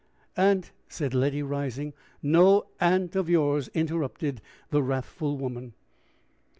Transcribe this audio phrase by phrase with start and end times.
[0.35, 1.93] "Aunt" said Letty, rising.
[2.23, 5.73] "No aunt of yours!" interrupted the wrathful woman.